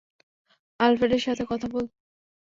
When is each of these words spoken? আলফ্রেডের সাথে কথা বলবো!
আলফ্রেডের 0.79 1.21
সাথে 1.21 1.43
কথা 1.45 1.67
বলবো! 1.67 1.93